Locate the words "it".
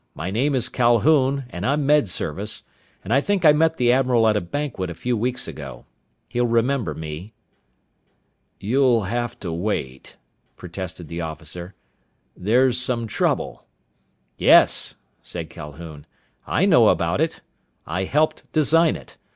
17.21-17.41, 18.95-19.17